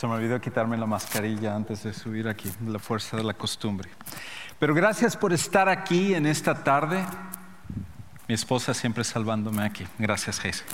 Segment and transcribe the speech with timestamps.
[0.00, 3.90] Se me olvidó quitarme la mascarilla antes de subir aquí, la fuerza de la costumbre.
[4.58, 7.04] Pero gracias por estar aquí en esta tarde.
[8.26, 9.86] Mi esposa siempre salvándome aquí.
[9.98, 10.64] Gracias, Jesús.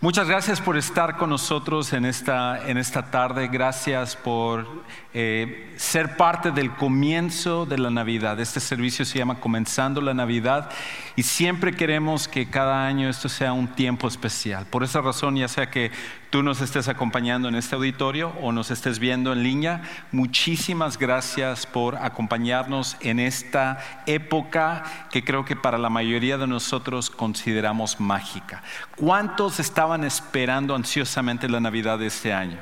[0.00, 3.48] Muchas gracias por estar con nosotros en esta, en esta tarde.
[3.48, 4.68] Gracias por
[5.14, 8.38] eh, ser parte del comienzo de la Navidad.
[8.38, 10.70] Este servicio se llama Comenzando la Navidad
[11.16, 14.66] y siempre queremos que cada año esto sea un tiempo especial.
[14.66, 15.90] Por esa razón, ya sea que
[16.32, 21.66] tú nos estés acompañando en este auditorio o nos estés viendo en línea, muchísimas gracias
[21.66, 28.62] por acompañarnos en esta época que creo que para la mayoría de nosotros consideramos mágica.
[28.96, 32.56] ¿Cuántos estaban esperando ansiosamente la Navidad de este año?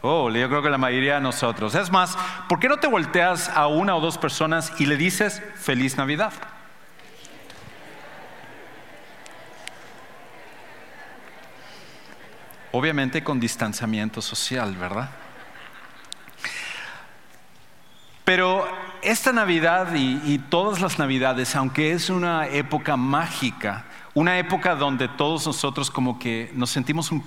[0.00, 1.74] Oh, yo creo que la mayoría de nosotros.
[1.74, 2.16] Es más,
[2.48, 6.32] ¿por qué no te volteas a una o dos personas y le dices feliz Navidad?
[12.78, 15.10] Obviamente con distanciamiento social, ¿verdad?
[18.24, 18.68] Pero
[19.02, 25.44] esta Navidad y, todas las Navidades, aunque es una época mágica, una época donde todos
[25.44, 27.24] nosotros como que nos sentimos un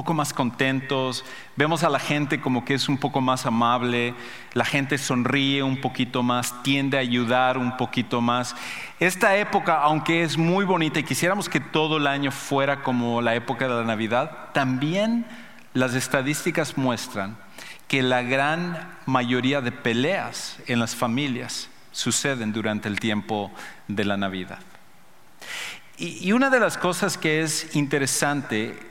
[0.00, 4.14] poco más contentos, vemos a la gente como que es un poco más amable,
[4.54, 8.56] la gente sonríe un poquito más, tiende a ayudar un poquito más.
[8.98, 13.34] Esta época, aunque es muy bonita y quisiéramos que todo el año fuera como la
[13.34, 15.26] época de la Navidad, también
[15.74, 17.36] las estadísticas muestran
[17.86, 23.50] que la gran mayoría de peleas en las familias suceden durante el tiempo
[23.86, 24.60] de la Navidad.
[25.98, 28.88] Y una de las cosas que es interesante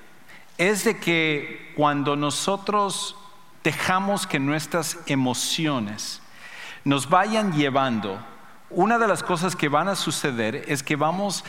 [0.60, 3.16] es de que cuando nosotros
[3.64, 6.22] dejamos que nuestras emociones
[6.84, 8.20] nos vayan llevando,
[8.70, 11.46] una de las cosas que van a suceder es que vamos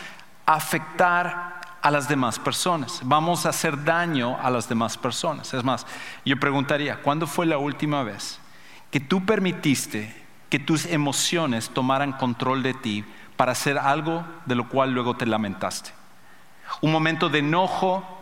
[0.47, 5.53] a afectar a las demás personas, vamos a hacer daño a las demás personas.
[5.55, 5.87] Es más,
[6.25, 8.39] yo preguntaría, ¿cuándo fue la última vez
[8.93, 13.05] que tú permitiste que tus emociones tomaran control de ti
[13.37, 15.91] para hacer algo de lo cual luego te lamentaste?
[16.81, 18.20] Un momento de enojo,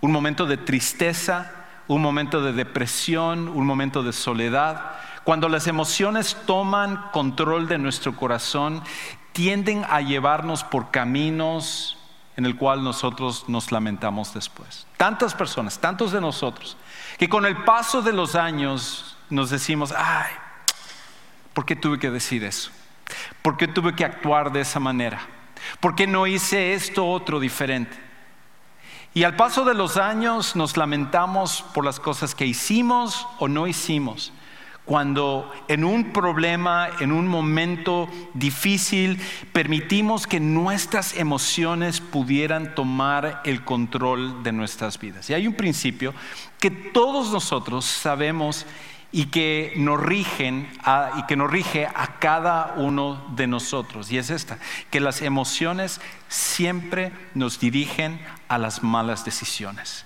[0.00, 1.52] un momento de tristeza,
[1.88, 4.92] un momento de depresión, un momento de soledad.
[5.24, 8.82] Cuando las emociones toman control de nuestro corazón,
[9.32, 11.96] tienden a llevarnos por caminos
[12.36, 14.86] en el cual nosotros nos lamentamos después.
[14.96, 16.76] Tantas personas, tantos de nosotros,
[17.18, 20.32] que con el paso de los años nos decimos, ay,
[21.52, 22.70] ¿por qué tuve que decir eso?
[23.42, 25.20] ¿Por qué tuve que actuar de esa manera?
[25.80, 28.09] ¿Por qué no hice esto otro diferente?
[29.12, 33.66] Y al paso de los años nos lamentamos por las cosas que hicimos o no
[33.66, 34.32] hicimos.
[34.84, 39.20] Cuando en un problema, en un momento difícil,
[39.52, 45.28] permitimos que nuestras emociones pudieran tomar el control de nuestras vidas.
[45.28, 46.14] Y hay un principio
[46.58, 48.64] que todos nosotros sabemos
[49.12, 50.68] y que nos rigen
[51.16, 54.58] y que nos rige a cada uno de nosotros y es esta
[54.90, 58.20] que las emociones siempre nos dirigen
[58.50, 60.04] a las malas decisiones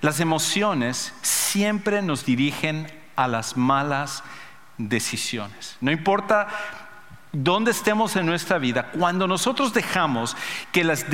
[0.00, 4.24] las emociones siempre nos dirigen a las malas
[4.78, 6.48] decisiones no importa
[7.44, 10.36] dónde estemos en nuestra vida, cuando nosotros dejamos
[10.72, 11.04] que las,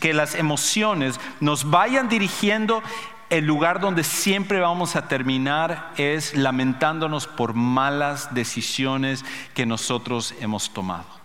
[0.00, 2.82] que las emociones nos vayan dirigiendo,
[3.30, 9.24] el lugar donde siempre vamos a terminar es lamentándonos por malas decisiones
[9.54, 11.17] que nosotros hemos tomado.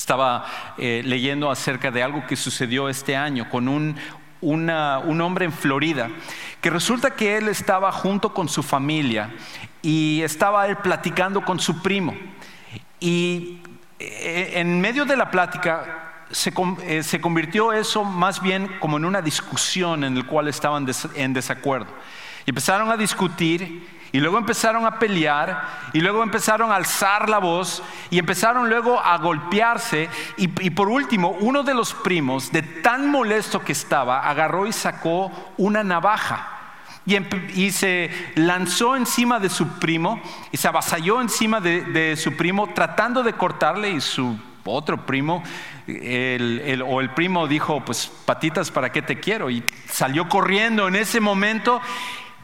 [0.00, 0.46] Estaba
[0.78, 3.96] eh, leyendo acerca de algo que sucedió este año con un,
[4.40, 6.08] un hombre en Florida,
[6.62, 9.30] que resulta que él estaba junto con su familia
[9.82, 12.16] y estaba él platicando con su primo.
[12.98, 13.60] Y
[13.98, 19.20] eh, en medio de la plática eh, se, convirtió eso más bien como en una
[19.20, 21.88] discusión en la cual estaban en desacuerdo.
[22.46, 27.38] Y empezaron a discutir y luego empezaron a pelear y luego empezaron a alzar la
[27.38, 33.10] voz y empezaron luego a golpearse y, por último uno de los primos, de tan
[33.10, 36.56] molesto que estaba, agarró y sacó una navaja.
[37.06, 40.20] Y, se lanzó encima de su primo
[40.52, 45.42] y se avasalló encima de, su primo tratando de cortarle y su otro primo
[45.88, 51.18] o el primo dijo pues patitas para qué te quiero y salió corriendo en ese
[51.18, 51.80] momento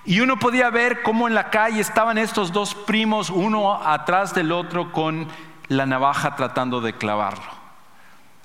[0.07, 4.53] y uno podía ver cómo en la calle estaban estos dos primos, uno atrás del
[4.53, 5.27] otro, con
[5.67, 7.45] la navaja tratando de clavarlo.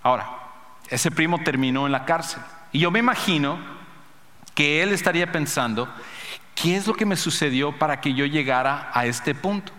[0.01, 0.27] Ahora,
[0.89, 2.41] ese primo terminó en la cárcel.
[2.71, 3.59] Y yo me imagino
[4.55, 5.87] que él estaría pensando,
[6.55, 9.71] ¿qué es lo que me sucedió para que yo llegara a este punto?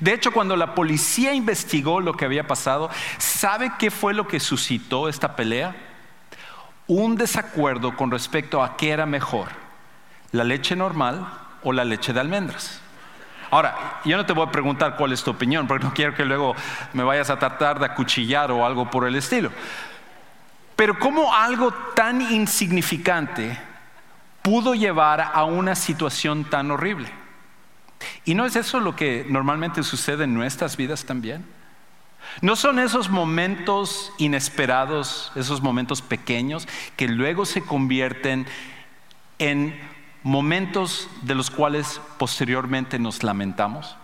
[0.00, 2.88] De hecho, cuando la policía investigó lo que había pasado,
[3.18, 5.76] ¿sabe qué fue lo que suscitó esta pelea?
[6.86, 9.65] Un desacuerdo con respecto a qué era mejor
[10.32, 11.26] ¿La leche normal
[11.62, 12.80] o la leche de almendras?
[13.50, 16.24] Ahora, yo no te voy a preguntar cuál es tu opinión, porque no quiero que
[16.24, 16.54] luego
[16.92, 19.50] me vayas a tratar de acuchillar o algo por el estilo.
[20.74, 23.58] Pero ¿cómo algo tan insignificante
[24.42, 27.08] pudo llevar a una situación tan horrible?
[28.24, 31.46] ¿Y no es eso lo que normalmente sucede en nuestras vidas también?
[32.42, 38.46] ¿No son esos momentos inesperados, esos momentos pequeños, que luego se convierten
[39.38, 39.78] en
[40.26, 43.96] momentos de los cuales posteriormente nos lamentamos.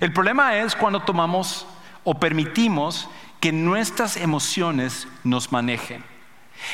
[0.00, 1.66] El problema es cuando tomamos
[2.02, 3.10] o permitimos
[3.40, 6.02] que nuestras emociones nos manejen.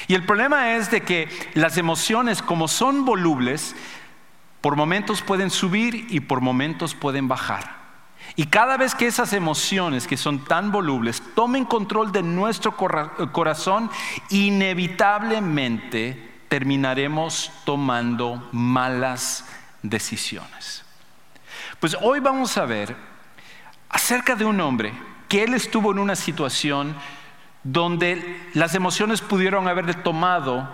[0.06, 3.74] Y el problema es de que las emociones, como son volubles,
[4.60, 7.74] por momentos pueden subir y por momentos pueden bajar.
[8.36, 13.90] Y cada vez que esas emociones que son tan volubles tomen control de nuestro corazón,
[14.30, 19.44] inevitablemente terminaremos tomando malas
[19.82, 20.84] decisiones.
[21.80, 22.96] Pues hoy vamos a ver
[23.88, 24.92] acerca de un hombre
[25.28, 26.94] que él estuvo en una situación
[27.62, 30.72] donde las emociones pudieron haberle tomado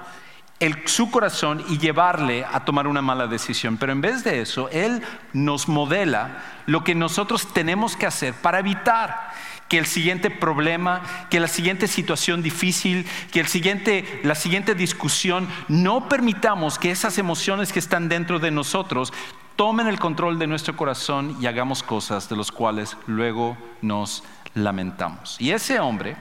[0.87, 3.79] su corazón y llevarle a tomar una mala decisión.
[3.79, 5.03] Pero en vez de eso, Él
[5.33, 9.33] nos modela lo que nosotros tenemos que hacer para evitar
[9.73, 15.49] que el siguiente problema, que la siguiente situación difícil, que el siguiente, la siguiente discusión,
[15.67, 19.15] no permitamos que esas emociones que están dentro de nosotros
[19.57, 25.41] tomen el control de nuestro corazón y hagamos cosas de las cuales luego nos lamentamos.
[25.41, 26.19] Y ese hombre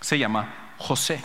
[0.00, 1.20] se llama José.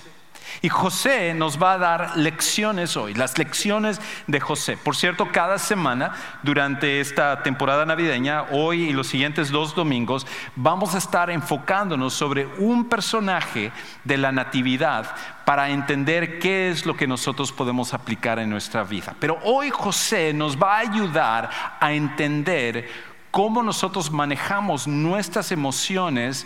[0.61, 4.77] Y José nos va a dar lecciones hoy, las lecciones de José.
[4.77, 6.13] Por cierto, cada semana
[6.43, 10.25] durante esta temporada navideña, hoy y los siguientes dos domingos,
[10.55, 13.71] vamos a estar enfocándonos sobre un personaje
[14.03, 19.15] de la Natividad para entender qué es lo que nosotros podemos aplicar en nuestra vida.
[19.19, 21.49] Pero hoy José nos va a ayudar
[21.79, 22.89] a entender
[23.31, 26.45] cómo nosotros manejamos nuestras emociones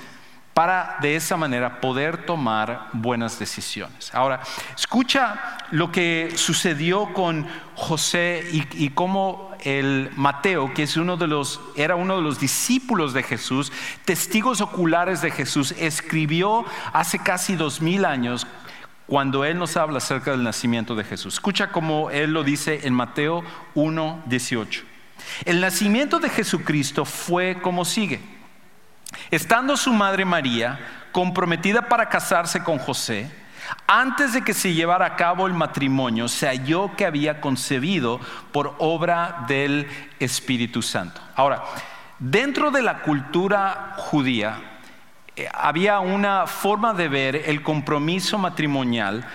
[0.58, 4.12] para de esa manera poder tomar buenas decisiones.
[4.12, 4.42] Ahora,
[4.76, 7.46] escucha lo que sucedió con
[7.76, 13.14] José y, cómo el Mateo, que es uno de los, era uno de los discípulos
[13.14, 13.72] de Jesús,
[14.04, 18.48] testigos oculares de Jesús, escribió hace casi dos mil años
[19.06, 21.36] cuando él nos habla acerca del nacimiento de Jesús.
[21.36, 23.44] Escucha cómo él lo dice en Mateo
[23.76, 24.84] 1, 18.
[25.46, 28.37] El nacimiento de Jesucristo fue como sigue.
[29.32, 30.80] Estando su madre María
[31.12, 33.30] comprometida para casarse con José,
[33.86, 38.20] antes de que se llevara a cabo el matrimonio, se halló que había concebido
[38.52, 39.88] por obra del
[40.20, 41.20] Espíritu Santo.
[41.36, 41.64] Ahora,
[42.20, 44.56] dentro de la cultura judía,
[45.36, 49.26] eh, había una forma de ver el compromiso matrimonial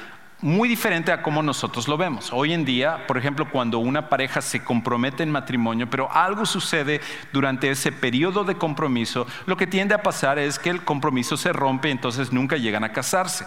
[0.42, 2.30] muy diferente a como nosotros lo vemos.
[2.32, 7.00] Hoy en día, por ejemplo, cuando una pareja se compromete en matrimonio, pero algo sucede
[7.32, 11.52] durante ese periodo de compromiso, lo que tiende a pasar es que el compromiso se
[11.52, 13.46] rompe y entonces nunca llegan a casarse.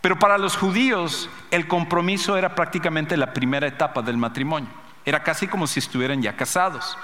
[0.00, 4.70] Pero para los judíos el compromiso era prácticamente la primera etapa del matrimonio.
[5.04, 6.96] Era casi como si estuvieran ya casados.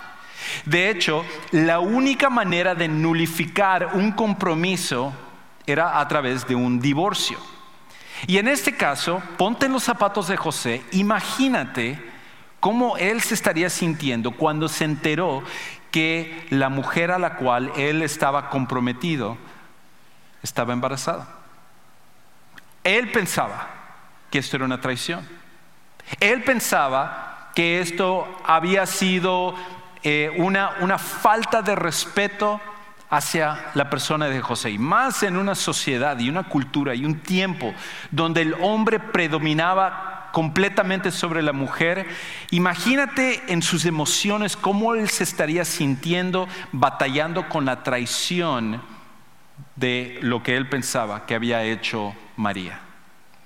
[0.64, 5.12] De hecho, la única manera de nulificar un compromiso
[5.66, 7.38] era a través de un divorcio.
[8.26, 11.98] Y en este caso, ponte en los zapatos de José, imagínate
[12.60, 15.42] cómo él se estaría sintiendo cuando se enteró
[15.90, 19.36] que la mujer a la cual él estaba comprometido
[20.42, 21.26] estaba embarazada.
[22.84, 23.68] Él pensaba
[24.30, 25.26] que esto era una traición.
[26.20, 29.54] Él pensaba que esto había sido
[30.02, 32.60] eh, una, una falta de respeto
[33.10, 34.70] hacia la persona de José.
[34.70, 37.74] Y más en una sociedad y una cultura y un tiempo
[38.10, 42.06] donde el hombre predominaba completamente sobre la mujer.
[42.50, 48.80] Imagínate en sus emociones cómo él se estaría sintiendo batallando con la traición
[49.76, 52.80] de lo que él pensaba que había hecho María.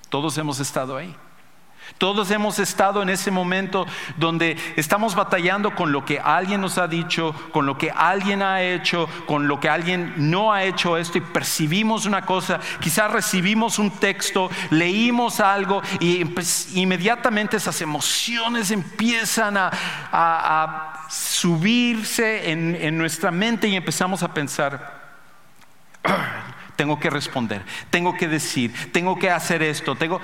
[0.09, 1.17] Todos hemos estado ahí.
[2.05, 3.87] Todos hemos estado en ese momento
[4.19, 8.61] donde estamos batallando con lo que alguien nos ha dicho, con lo que alguien ha
[8.61, 13.79] hecho, con lo que alguien no ha hecho esto y percibimos una cosa, quizás recibimos
[13.79, 16.27] un texto, leímos algo y
[16.75, 25.01] inmediatamente esas emociones empiezan a, subirse en, en nuestra mente y empezamos a pensar,
[26.77, 30.21] tengo que responder, tengo que decir, tengo que hacer esto, tengo...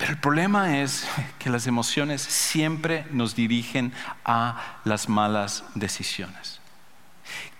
[0.00, 1.06] Pero el problema es
[1.38, 3.92] que las emociones siempre nos dirigen
[4.24, 6.58] a las malas decisiones.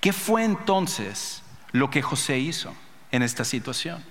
[0.01, 1.43] ¿Qué fue entonces
[1.73, 2.75] lo que José hizo
[3.13, 4.03] en esta situación?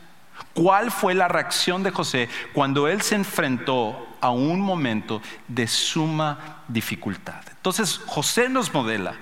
[0.54, 6.62] ¿Cuál fue la reacción de José cuando él se enfrentó a un momento de suma
[6.68, 7.42] dificultad?
[7.50, 9.16] Entonces José nos modela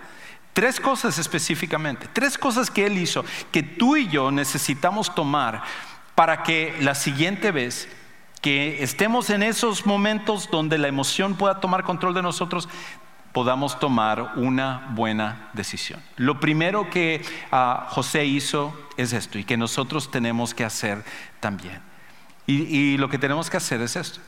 [0.51, 3.23] tres cosas específicamente, tres cosas que él hizo
[3.53, 5.63] que tú y yo necesitamos tomar
[6.13, 7.87] para que la siguiente vez
[8.41, 12.69] que estemos en esos momentos donde la emoción pueda tomar control de nosotros,
[13.33, 16.01] podamos tomar una buena decisión.
[16.15, 21.03] Lo primero que ah, José hizo es esto y que nosotros tenemos que hacer
[21.39, 21.79] también.
[22.45, 24.19] Y, y lo que tenemos que hacer es esto.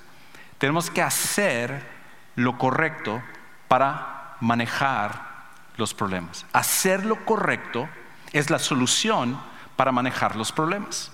[0.58, 1.88] Tenemos que hacer
[2.36, 3.22] lo correcto
[3.68, 5.30] para manejar
[5.78, 6.46] los problemas.
[6.54, 7.88] Hacer lo correcto
[8.34, 9.40] es la solución
[9.76, 11.12] para manejar los problemas.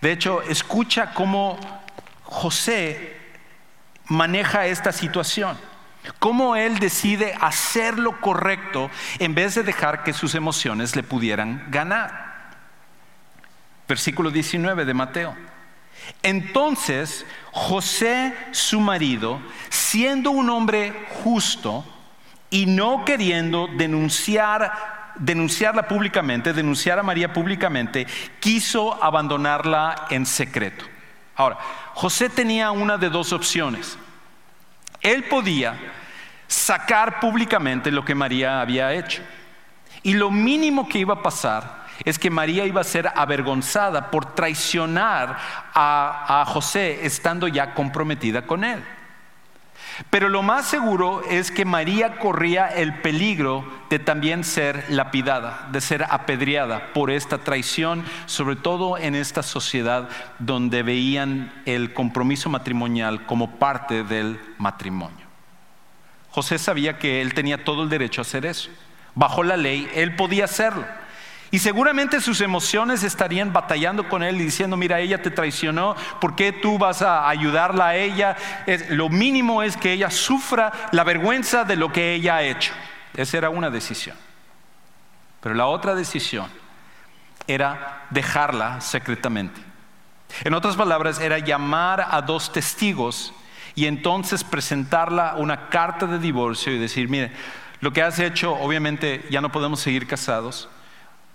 [0.00, 1.58] De hecho, escucha cómo
[2.30, 3.16] José
[4.06, 5.58] maneja esta situación.
[6.18, 11.66] Cómo él decide hacer lo correcto en vez de dejar que sus emociones le pudieran
[11.70, 12.54] ganar.
[13.86, 15.36] Versículo 19 de Mateo.
[16.22, 21.84] Entonces José, su marido, siendo un hombre justo
[22.48, 28.06] y no queriendo denunciar denunciarla públicamente, denunciar a María públicamente,
[28.38, 30.86] quiso abandonarla en secreto.
[31.40, 31.56] Ahora,
[31.94, 33.96] José tenía una de dos opciones.
[35.00, 35.74] Él podía
[36.46, 39.22] sacar públicamente lo que María había hecho.
[40.02, 44.34] Y lo mínimo que iba a pasar es que María iba a ser avergonzada por
[44.34, 45.38] traicionar
[45.72, 48.84] a, José estando ya comprometida con él.
[50.08, 55.80] Pero lo más seguro es que María corría el peligro de también ser lapidada, de
[55.80, 63.26] ser apedreada por esta traición, sobre todo en esta sociedad donde veían el compromiso matrimonial
[63.26, 65.26] como parte del matrimonio.
[66.30, 68.70] José sabía que él tenía todo el derecho a hacer eso.
[69.14, 70.84] Bajo la ley, él podía hacerlo.
[71.52, 76.36] Y seguramente sus emociones estarían batallando con él y diciendo, mira, ella te traicionó, ¿por
[76.36, 78.36] qué tú vas a ayudarla a ella?
[78.90, 82.72] lo mínimo es que ella sufra la vergüenza de lo que ella ha hecho.
[83.14, 84.16] Esa era una decisión.
[85.40, 86.48] Pero la otra decisión
[87.48, 89.60] era dejarla secretamente.
[90.44, 93.34] En otras palabras, era llamar a dos testigos
[93.74, 97.32] y entonces presentarla una carta de divorcio y decir, mire,
[97.80, 100.68] lo que has hecho, obviamente ya no podemos seguir casados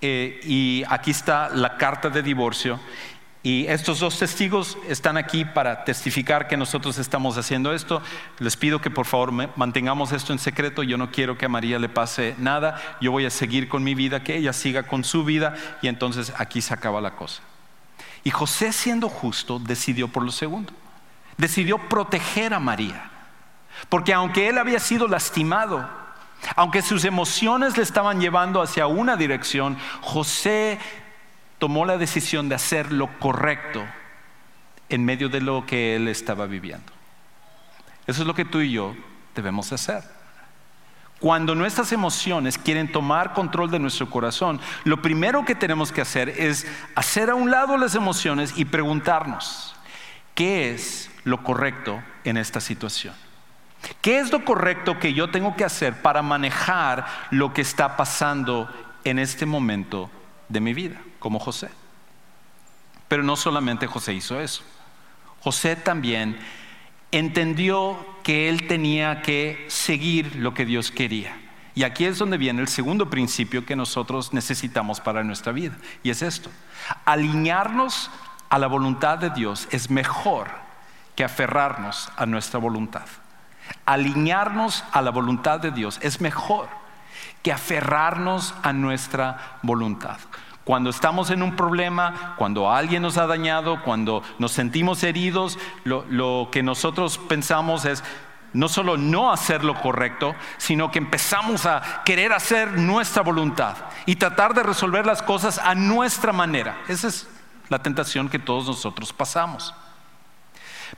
[0.08, 2.80] eh, y aquí está la carta de divorcio.
[3.42, 8.04] Y estos dos testigos están aquí para testificar que nosotros estamos haciendo esto.
[8.38, 10.84] Les pido que por favor mantengamos esto en secreto.
[10.84, 12.80] Yo no quiero que a María le pase nada.
[13.02, 15.56] Yo voy a seguir con mi vida, que ella siga con su vida.
[15.82, 17.42] Y entonces aquí se acaba la cosa.
[18.24, 20.72] Y José, siendo justo, decidió por lo segundo.
[21.38, 23.10] Decidió proteger a María.
[23.90, 26.05] Porque aunque él había sido lastimado,
[26.56, 30.80] aunque sus emociones le estaban llevando hacia una dirección, José
[31.60, 33.84] tomó la decisión de hacer lo correcto
[34.90, 36.92] en medio de lo que él estaba viviendo.
[38.08, 38.96] Eso es lo que tú y yo
[39.34, 40.04] debemos hacer.
[41.20, 46.30] Cuando nuestras emociones quieren tomar control de nuestro corazón, lo primero que tenemos que hacer
[46.30, 49.76] es hacer a un lado las emociones y preguntarnos,
[50.36, 53.16] ¿qué es lo correcto en esta situación?
[54.02, 58.70] ¿Qué es lo correcto que yo tengo que hacer para manejar lo que está pasando
[59.04, 60.10] en este momento
[60.50, 61.70] de mi vida, como José?
[63.08, 64.64] Pero no solamente José hizo eso.
[65.42, 66.38] José también
[67.12, 71.38] entendió que él tenía que seguir lo que Dios quería.
[71.76, 75.76] Y aquí es donde viene el segundo principio que nosotros necesitamos para nuestra vida.
[76.04, 76.50] Y es esto.
[77.04, 78.10] Alinearnos
[78.50, 80.50] a la voluntad de Dios es mejor
[81.16, 83.06] que aferrarnos a nuestra voluntad.
[83.86, 86.68] Alinearnos a la voluntad de Dios es mejor
[87.44, 90.18] que aferrarnos a nuestra voluntad.
[90.64, 96.50] Cuando estamos en un problema, cuando alguien nos ha dañado, cuando nos sentimos heridos, lo,
[96.52, 98.04] que nosotros pensamos es
[98.54, 103.76] no solo no hacer lo correcto, sino que empezamos a querer hacer nuestra voluntad
[104.08, 106.78] y tratar de resolver las cosas a nuestra manera.
[106.88, 107.28] Esa es
[107.70, 109.72] la tentación que todos nosotros pasamos.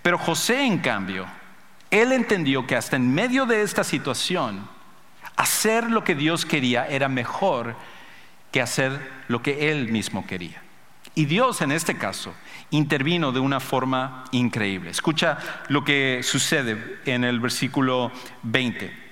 [0.01, 1.25] Pero José, en cambio,
[1.91, 4.67] él entendió que hasta en medio de esta situación,
[5.35, 7.75] hacer lo que Dios quería era mejor
[8.51, 10.61] que hacer lo que él mismo quería.
[11.15, 12.33] Y Dios en este caso
[12.69, 14.91] intervino de una forma increíble.
[14.91, 15.37] Escucha
[15.69, 18.11] lo que sucede en el versículo
[18.43, 19.07] 20.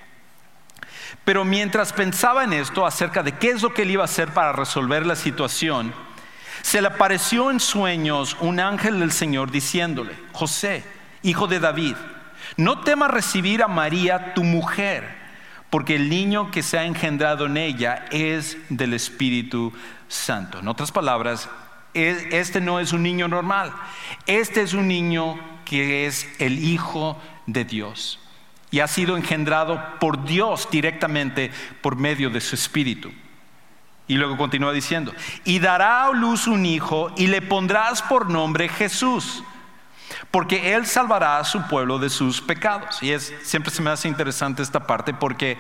[1.24, 4.34] Pero mientras pensaba en esto acerca de qué es lo que él iba a hacer
[4.34, 5.94] para resolver la situación,
[6.62, 10.84] se le apareció en sueños un ángel del Señor diciéndole, José,
[11.24, 11.96] hijo de David,
[12.57, 15.25] no temas recibir a María, tu mujer
[15.69, 19.74] porque el niño que se ha engendrado en ella es del Espíritu
[20.07, 20.59] Santo.
[20.59, 21.50] En otras palabras,
[21.93, 23.74] este no es un niño normal,
[24.25, 28.19] este es un niño que es el Hijo de Dios
[28.71, 33.12] y ha sido engendrado por Dios directamente por medio de su Espíritu.
[34.07, 38.69] Y luego continúa diciendo, y dará a luz un hijo y le pondrás por nombre
[38.69, 39.43] Jesús
[40.36, 43.01] porque Él salvará a su pueblo de sus pecados.
[43.01, 45.58] Y es, siempre se me hace interesante esta parte porque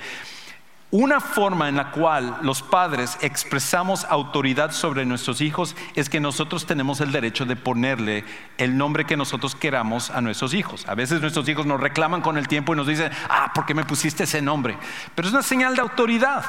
[0.91, 6.65] una forma en la cual los padres expresamos autoridad sobre nuestros hijos es que nosotros
[6.65, 8.25] tenemos el derecho de ponerle
[8.57, 10.85] el nombre que nosotros queramos a nuestros hijos.
[10.89, 13.73] A veces nuestros hijos nos reclaman con el tiempo y nos dicen, ah, ¿por qué
[13.73, 14.77] me pusiste ese nombre?
[15.15, 16.43] Pero es una señal de autoridad.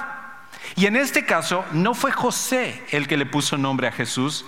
[0.75, 4.45] Y en este caso no fue José el que le puso nombre a Jesús,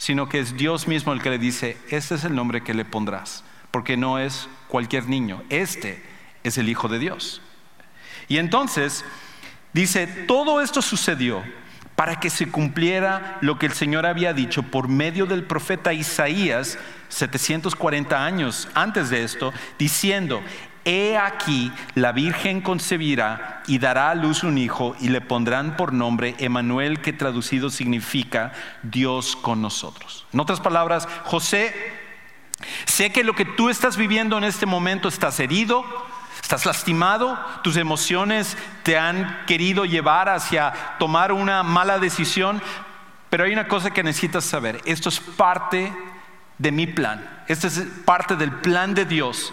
[0.00, 2.86] sino que es Dios mismo el que le dice, este es el nombre que le
[2.86, 6.02] pondrás, porque no es cualquier niño, este
[6.42, 7.42] es el Hijo de Dios.
[8.26, 9.04] Y entonces
[9.74, 11.44] dice, todo esto sucedió
[11.96, 16.78] para que se cumpliera lo que el Señor había dicho por medio del profeta Isaías
[17.10, 20.42] 740 años antes de esto, diciendo,
[20.84, 25.92] He aquí, la Virgen concebirá y dará a luz un hijo y le pondrán por
[25.92, 30.26] nombre Emanuel, que traducido significa Dios con nosotros.
[30.32, 31.74] En otras palabras, José,
[32.86, 35.84] sé que lo que tú estás viviendo en este momento estás herido,
[36.42, 42.62] estás lastimado, tus emociones te han querido llevar hacia tomar una mala decisión,
[43.28, 45.92] pero hay una cosa que necesitas saber, esto es parte
[46.56, 49.52] de mi plan, esto es parte del plan de Dios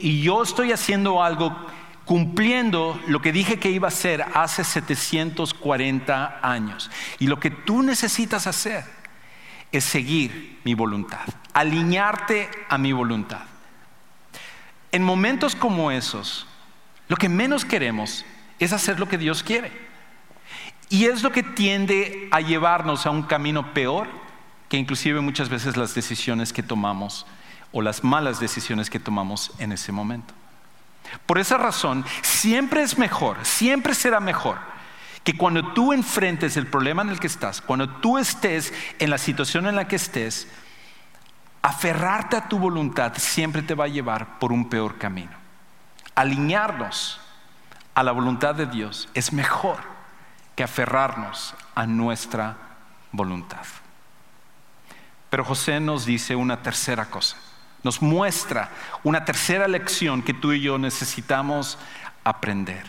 [0.00, 1.56] y yo estoy haciendo algo
[2.04, 6.90] cumpliendo lo que dije que iba a hacer hace 740 años.
[7.18, 8.84] Y lo que tú necesitas hacer
[9.70, 11.20] es seguir mi voluntad,
[11.52, 13.42] alinearte a mi voluntad.
[14.90, 16.46] En momentos como esos,
[17.06, 18.24] lo que menos queremos
[18.58, 19.70] es hacer lo que Dios quiere.
[20.88, 24.08] Y es lo que tiende a llevarnos a un camino peor
[24.68, 27.26] que inclusive muchas veces las decisiones que tomamos
[27.72, 30.34] o las malas decisiones que tomamos en ese momento.
[31.26, 34.58] Por esa razón, siempre es mejor, siempre será mejor
[35.24, 39.18] que cuando tú enfrentes el problema en el que estás, cuando tú estés en la
[39.18, 40.48] situación en la que estés,
[41.62, 45.32] aferrarte a tu voluntad siempre te va a llevar por un peor camino.
[46.14, 47.20] Alinearnos
[47.94, 49.78] a la voluntad de Dios es mejor
[50.56, 52.56] que aferrarnos a nuestra
[53.12, 53.64] voluntad.
[55.28, 57.36] Pero José nos dice una tercera cosa.
[57.82, 58.70] Nos muestra
[59.04, 61.78] una tercera lección que tú y yo necesitamos
[62.24, 62.84] aprender.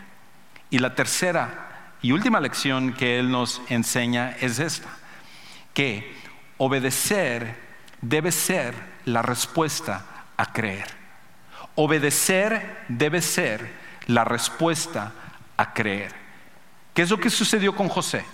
[0.69, 1.69] Y la tercera
[2.01, 4.89] y última lección que Él nos enseña es esta,
[5.73, 6.15] que
[6.57, 7.55] obedecer
[8.01, 8.75] debe ser
[9.05, 10.05] la respuesta
[10.37, 10.87] a creer.
[11.75, 13.71] Obedecer debe ser
[14.07, 15.13] la respuesta
[15.57, 16.13] a creer.
[16.93, 18.25] ¿Qué es lo que sucedió con José?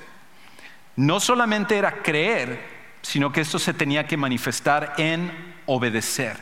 [0.96, 6.38] No solamente era creer, sino que esto se tenía que manifestar en obedecer.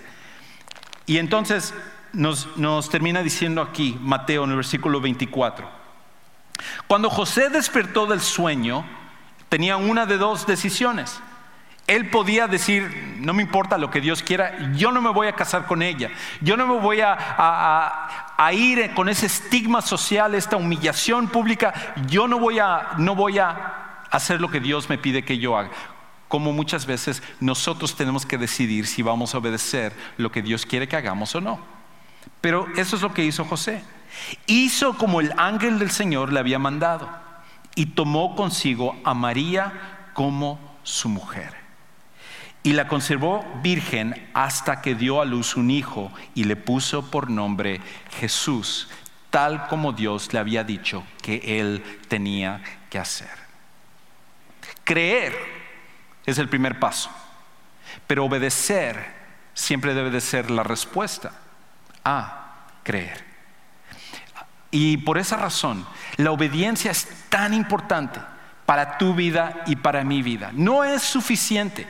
[1.06, 1.74] Y entonces
[2.14, 5.70] nos, termina diciendo aquí Mateo en el versículo 24.
[6.88, 8.86] Cuando José despertó del sueño,
[9.50, 11.20] tenía una de dos decisiones.
[11.88, 15.34] Él podía decir, no me importa lo que Dios quiera, yo no me voy a
[15.34, 16.10] casar con ella,
[16.42, 17.16] yo no me voy a,
[18.38, 23.38] a, ir con ese estigma social, esta humillación pública, yo no voy, a, no voy
[23.38, 25.70] a hacer lo que Dios me pide que yo haga
[26.28, 30.88] como muchas veces nosotros tenemos que decidir si vamos a obedecer lo que Dios quiere
[30.88, 31.60] que hagamos o no.
[32.42, 33.84] Pero eso es lo que hizo José.
[34.48, 37.10] Hizo como el ángel del Señor le había mandado
[37.76, 41.54] y tomó consigo a María como su mujer.
[42.64, 47.30] Y la conservó virgen hasta que dio a luz un hijo y le puso por
[47.30, 47.80] nombre
[48.20, 48.88] Jesús,
[49.30, 53.30] tal como Dios le había dicho que él tenía que hacer.
[54.84, 55.55] Creer
[56.26, 57.10] es el primer paso,
[58.08, 59.14] pero obedecer
[59.54, 61.32] siempre debe de ser la respuesta
[62.04, 63.24] a creer.
[64.72, 65.86] Y por esa razón,
[66.18, 68.20] la obediencia es tan importante
[68.66, 70.52] para tu vida y para mi vida.
[70.54, 71.88] No es suficiente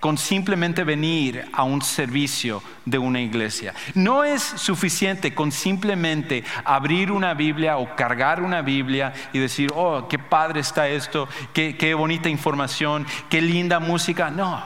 [0.00, 3.74] con simplemente venir a un servicio de una iglesia.
[3.94, 10.06] No es suficiente con simplemente abrir una Biblia o cargar una Biblia y decir, oh,
[10.08, 14.30] qué padre está esto, qué, qué bonita información, qué linda música.
[14.30, 14.62] No,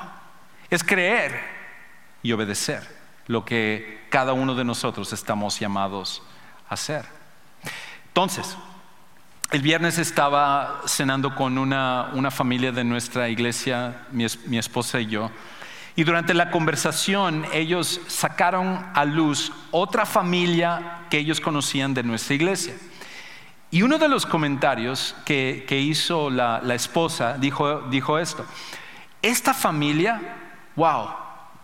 [0.69, 1.41] es creer
[2.23, 2.87] y obedecer
[3.27, 6.23] lo que cada uno de nosotros estamos llamados
[6.69, 7.05] a hacer.
[8.09, 8.57] Entonces,
[9.51, 15.31] el viernes estaba cenando con una, familia de nuestra iglesia, mi, esposa y yo,
[15.97, 22.37] y durante la conversación ellos sacaron a luz otra familia que ellos conocían de nuestra
[22.37, 22.75] iglesia.
[23.73, 28.47] Y uno de los comentarios que, hizo la, esposa dijo, dijo esto,
[29.21, 30.21] esta familia,
[30.77, 31.09] wow,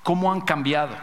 [0.03, 0.97] ¿cómo han cambiado?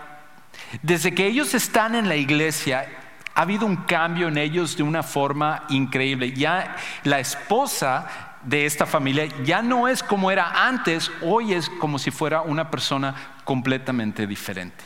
[0.81, 2.87] Desde que ellos están en la iglesia,
[3.35, 6.33] ha habido un cambio en ellos de una forma increíble.
[6.33, 8.07] Ya la esposa
[8.43, 12.69] de esta familia ya no es como era antes, hoy es como si fuera una
[12.69, 14.83] persona completamente diferente.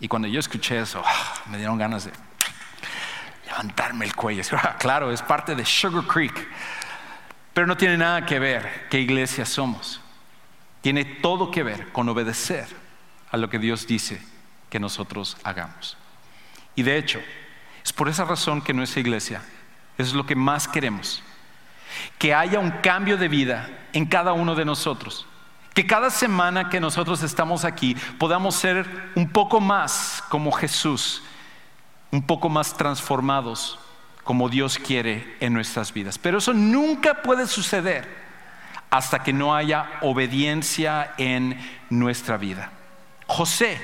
[0.00, 2.12] Y cuando yo escuché eso, ah, me dieron ganas de
[3.46, 4.42] levantarme el cuello.
[4.52, 6.48] Ah, claro, es parte de Sugar Creek,
[7.52, 10.00] pero no tiene nada que ver qué iglesia somos.
[10.80, 12.66] Tiene todo que ver con obedecer
[13.30, 14.20] a lo que Dios dice
[14.68, 15.96] que nosotros hagamos.
[16.74, 17.20] Y de hecho,
[17.84, 19.42] es por esa razón que nuestra iglesia
[19.98, 21.22] es lo que más queremos.
[22.18, 25.26] Que haya un cambio de vida en cada uno de nosotros.
[25.74, 31.22] Que cada semana que nosotros estamos aquí podamos ser un poco más como Jesús,
[32.10, 33.78] un poco más transformados
[34.24, 36.18] como Dios quiere en nuestras vidas.
[36.18, 38.22] Pero eso nunca puede suceder
[38.90, 41.58] hasta que no haya obediencia en
[41.88, 42.70] nuestra vida.
[43.26, 43.80] José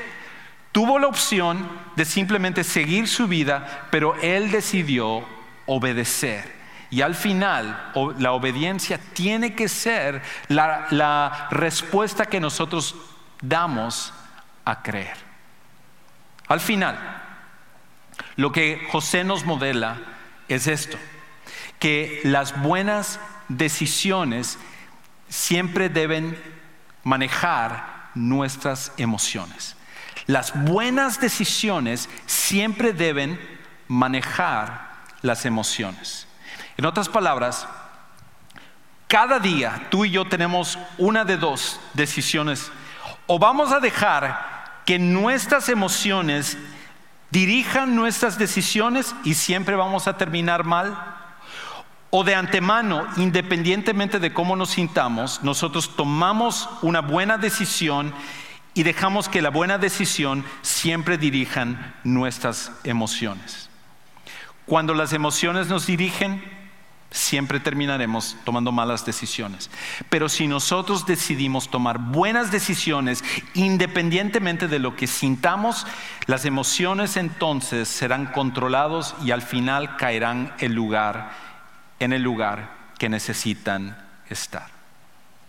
[0.78, 5.26] tuvo la opción de simplemente seguir su vida, pero él decidió
[5.66, 6.54] obedecer.
[6.88, 12.94] Y al final, la obediencia tiene que ser la, respuesta que nosotros
[13.42, 14.14] damos
[14.64, 15.16] a creer.
[16.46, 16.96] Al final,
[18.36, 19.98] lo que José nos modela
[20.46, 20.96] es esto,
[21.80, 24.60] que las buenas decisiones
[25.28, 26.40] siempre deben
[27.02, 29.74] manejar nuestras emociones.
[30.28, 33.40] Las buenas decisiones siempre deben
[33.88, 34.90] manejar
[35.22, 36.28] las emociones.
[36.76, 37.66] En otras palabras,
[39.06, 42.70] cada día tú y yo tenemos una de dos decisiones.
[43.26, 46.58] O vamos a dejar que nuestras emociones
[47.30, 50.94] dirijan nuestras decisiones y siempre vamos a terminar mal.
[52.10, 58.12] O de antemano, independientemente de cómo nos sintamos, nosotros tomamos una buena decisión
[58.78, 63.68] y dejamos que la buena decisión siempre dirijan nuestras emociones.
[64.66, 66.44] Cuando las emociones nos dirigen,
[67.10, 69.68] siempre terminaremos tomando malas decisiones.
[70.08, 75.84] Pero si nosotros decidimos tomar buenas decisiones, independientemente de lo que sintamos,
[76.26, 81.32] las emociones entonces serán controlados y al final caerán en lugar,
[81.98, 83.98] en el lugar que necesitan
[84.30, 84.68] estar.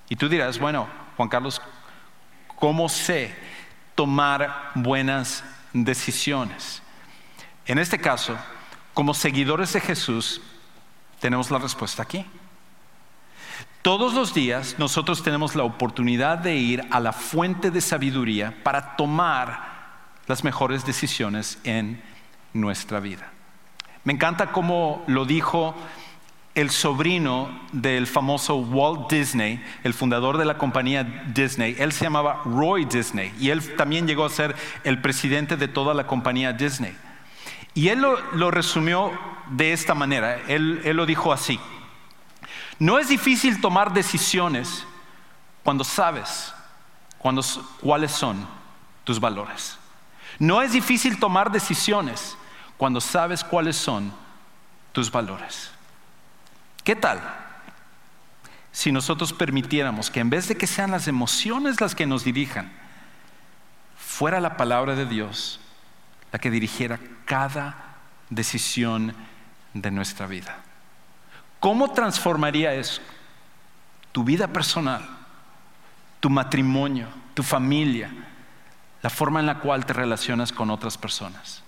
[0.09, 1.61] Y tú dirás, bueno, Juan Carlos,
[2.60, 3.34] ¿Cómo sé
[3.95, 6.82] tomar buenas decisiones?
[7.65, 8.38] En este caso,
[8.93, 10.41] como seguidores de Jesús,
[11.22, 12.26] tenemos la respuesta aquí.
[13.82, 18.98] Todos los días nosotros tenemos la oportunidad de ir a la fuente de sabiduría para
[18.98, 19.80] tomar
[20.28, 22.02] las mejores decisiones en
[22.54, 23.32] nuestra vida.
[24.04, 25.76] Me encanta cómo lo dijo
[26.55, 32.41] el sobrino del famoso Walt Disney, el fundador de la compañía Disney, él se llamaba
[32.43, 36.95] Roy Disney y él también llegó a ser el presidente de toda la compañía Disney.
[37.75, 39.12] Y él lo, resumió
[39.51, 41.59] de esta manera, él, lo dijo así,
[42.79, 44.85] no es difícil tomar decisiones
[45.63, 46.53] cuando sabes
[47.19, 48.47] cuáles son
[49.03, 49.77] tus valores.
[50.39, 52.38] No es difícil tomar decisiones
[52.77, 54.12] cuando sabes cuáles son
[54.93, 55.71] tus valores.
[56.89, 57.21] ¿Qué tal
[58.71, 62.71] si nosotros permitiéramos que en vez de que sean las emociones las que nos dirijan,
[63.95, 65.60] fuera la palabra de Dios
[66.32, 67.75] la que dirigiera cada
[68.32, 69.13] decisión
[69.75, 70.58] de nuestra vida?
[71.60, 73.04] ¿Cómo transformaría eso?
[74.12, 75.08] Tu vida personal,
[76.19, 78.12] tu matrimonio, tu familia,
[79.04, 81.62] la forma en la cual te relacionas con otras personas.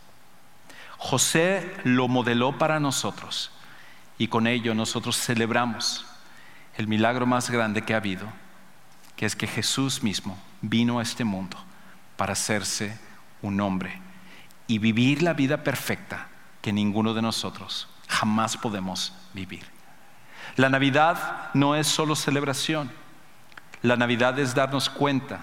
[0.97, 3.51] José lo modeló para nosotros
[4.21, 6.05] y con ello nosotros celebramos
[6.77, 8.27] el milagro más grande que ha habido,
[9.15, 11.57] que es que Jesús mismo vino a este mundo
[12.17, 12.99] para hacerse
[13.41, 13.99] un hombre
[14.67, 16.27] y vivir la vida perfecta
[16.61, 19.65] que ninguno de nosotros jamás podemos vivir.
[20.55, 22.91] La Navidad no es solo celebración,
[23.81, 25.39] la Navidad es darnos cuenta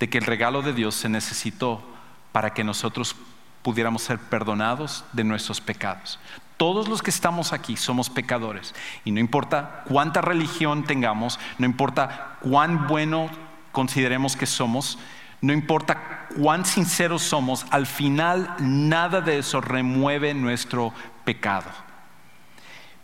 [0.00, 1.86] de que el regalo de Dios se necesitó
[2.32, 3.14] para que nosotros
[3.60, 6.18] pudiéramos ser perdonados de nuestros pecados.
[6.58, 12.36] Todos los que estamos aquí somos pecadores y no importa cuánta religión tengamos, no importa
[12.40, 13.30] cuán bueno
[13.70, 14.98] consideremos que somos,
[15.40, 20.92] no importa cuán sinceros somos, al final nada de eso remueve nuestro
[21.24, 21.70] pecado.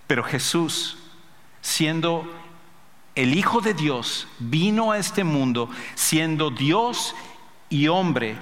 [0.08, 0.98] Pero Jesús,
[1.60, 2.28] siendo
[3.14, 7.14] el Hijo de Dios, vino a este mundo siendo Dios
[7.70, 8.36] y hombre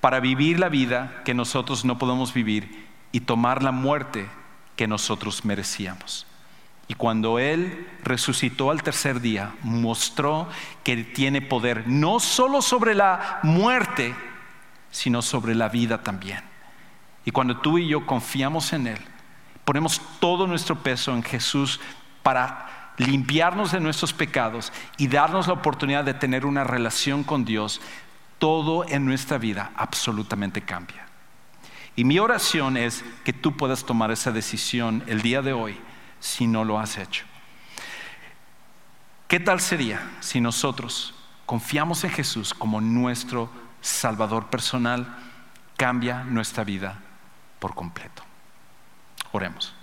[0.00, 4.28] para vivir la vida que nosotros no podemos vivir y tomar la muerte
[4.76, 6.26] que nosotros merecíamos.
[6.88, 10.48] Y cuando Él resucitó al tercer día, mostró
[10.84, 14.14] que tiene poder no solo sobre la muerte,
[14.90, 16.42] sino sobre la vida también.
[17.24, 18.98] Y cuando tú y yo confiamos en Él,
[19.64, 21.80] ponemos todo nuestro peso en Jesús
[22.22, 27.80] para limpiarnos de nuestros pecados y darnos la oportunidad de tener una relación con Dios,
[28.38, 31.05] todo en nuestra vida absolutamente cambia.
[31.96, 35.80] Y mi oración es que tú puedas tomar esa decisión el día de hoy
[36.20, 37.24] si no lo has hecho.
[39.28, 41.14] ¿Qué tal sería si nosotros
[41.46, 45.16] confiamos en Jesús como nuestro Salvador personal?
[45.78, 47.00] Cambia nuestra vida
[47.58, 48.22] por completo.
[49.32, 49.74] Oremos.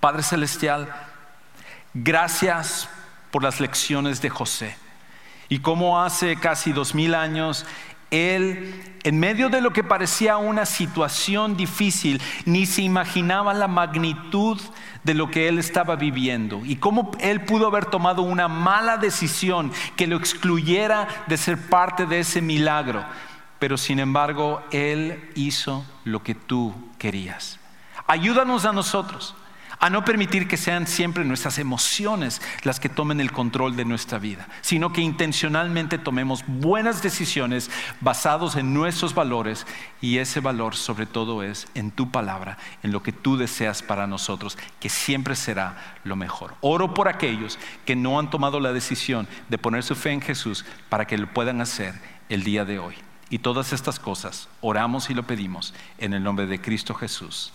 [0.00, 0.92] Padre Celestial,
[1.94, 2.88] gracias
[3.30, 4.76] por las lecciones de José
[5.48, 7.64] y cómo hace casi dos mil años
[8.10, 14.60] él, en medio de lo que parecía una situación difícil, ni se imaginaba la magnitud
[15.02, 19.72] de lo que él estaba viviendo y cómo él pudo haber tomado una mala decisión
[19.96, 23.04] que lo excluyera de ser parte de ese milagro.
[23.58, 27.58] Pero sin embargo, él hizo lo que tú querías.
[28.06, 29.34] Ayúdanos a nosotros
[29.78, 34.18] a no permitir que sean siempre nuestras emociones las que tomen el control de nuestra
[34.18, 39.66] vida, sino que intencionalmente tomemos buenas decisiones basados en nuestros valores
[40.00, 44.06] y ese valor sobre todo es en tu palabra, en lo que tú deseas para
[44.06, 46.54] nosotros, que siempre será lo mejor.
[46.60, 50.64] Oro por aquellos que no han tomado la decisión de poner su fe en Jesús
[50.88, 51.94] para que lo puedan hacer
[52.28, 52.94] el día de hoy.
[53.30, 57.52] Y todas estas cosas oramos y lo pedimos en el nombre de Cristo Jesús.